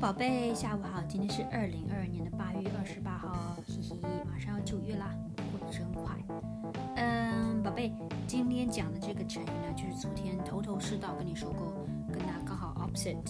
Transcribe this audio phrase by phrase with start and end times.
[0.00, 5.14] 宝贝，下午好，今天是二零二二年的八月二十八号，嘿嘿，马上要九月啦，
[5.52, 6.16] 过得真快。
[6.96, 7.92] 嗯，宝贝，
[8.26, 13.22] 今天讲的这个成语呢，就是昨天头头是道跟你说过，跟它刚好 opposite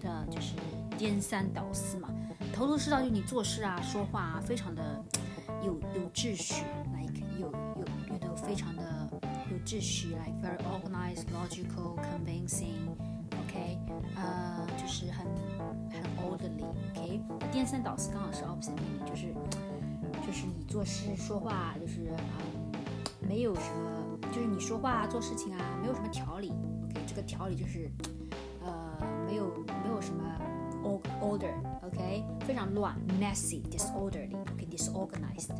[0.00, 0.52] 的，就是
[0.98, 2.10] 颠三倒四嘛。
[2.52, 5.02] 头头是道就你做事啊、说话啊，非常的
[5.62, 9.08] 有有秩序，like 有有有的非常的
[9.50, 13.78] 有秩序，like very organized, logical, convincing，OK，
[14.14, 15.26] 呃，就是很
[17.62, 19.32] 颠三倒四刚好是 opposite meaning，就是
[20.26, 22.18] 就是你做事说话就是嗯
[23.20, 26.52] 没有什么，就是你说话做事情啊没有什么条理
[26.86, 27.88] ，OK，这个条理就是
[28.64, 28.98] 呃
[29.28, 29.44] 没有
[29.84, 30.24] 没有什么
[31.20, 31.52] order。
[31.86, 35.52] OK，、非常乱，messy，disorderly，OK，disorganized。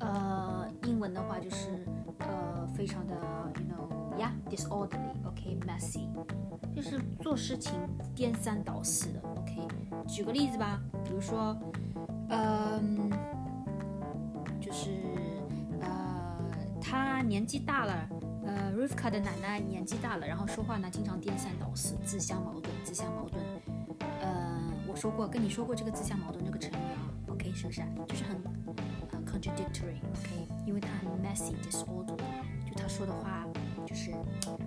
[0.00, 1.86] 呃，英文的话就是
[2.18, 3.14] 呃非常的
[3.60, 6.08] ，you know，yeah，disorderly，OK，messy，、
[6.74, 7.74] 就是做事情
[8.12, 9.22] 颠三倒四的。
[10.08, 11.56] 举个例子吧，比如说，
[12.30, 13.10] 嗯、
[14.60, 14.90] 就是
[15.80, 16.34] 呃，
[16.80, 18.08] 他年纪大了，
[18.44, 23.44] 呃，Rivka 的奶奶年纪大了，然后说话呢经常颠三倒四，自相矛盾，自相矛盾。
[24.22, 27.82] 呃，我说过，跟你说过这个自相矛盾这个成语啊，OK，是不是？
[28.08, 28.36] 就是很
[29.12, 32.16] 呃 contradictory，OK，、因为他很 messy disorder，
[32.66, 33.46] 就他说的话
[33.86, 34.10] 就是
[34.46, 34.58] 呃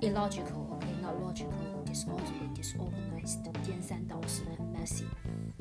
[0.00, 2.21] illogical，OK，not logical disorder、
[2.62, 5.02] disorganized，颠三倒四，很 messy。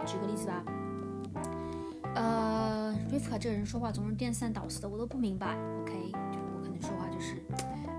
[0.05, 0.63] 举个例子吧。
[2.13, 5.57] 呃，Rivka 这个人说话总是颠三倒四的，我都不明白。
[5.81, 5.93] OK，
[6.31, 7.43] 就是我可能说话就是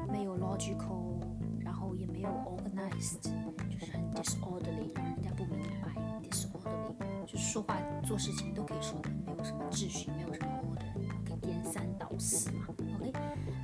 [0.09, 1.19] 没有 logical，
[1.61, 5.93] 然后也没有 organized，就是很 disorderly，让人家不明白。
[6.23, 12.67] disorderly 就是说话做事情都可以说的没有什么秩序，没有什么 order，OK，、颠三倒四嘛。
[12.69, 13.13] OK，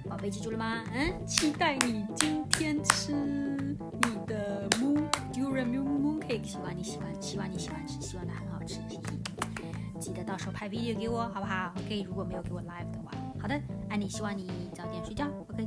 [0.09, 0.83] 宝贝记住了吗？
[0.95, 3.18] 嗯，期待你今天吃
[6.49, 9.01] 希望你喜欢，希望你喜欢吃，希望它很好吃，嘻嘻。
[10.01, 15.27] 记得到时候拍 video 给我，好不好？OK，如果没有给我 live 的话，好的，爱你，希望你早点睡觉。
[15.51, 15.58] OK，